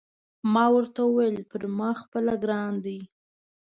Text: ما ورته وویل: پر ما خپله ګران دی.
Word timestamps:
ما 0.53 0.65
ورته 0.75 0.99
وویل: 1.05 1.37
پر 1.51 1.61
ما 1.77 1.89
خپله 2.01 2.33
ګران 2.43 2.73
دی. 2.85 2.99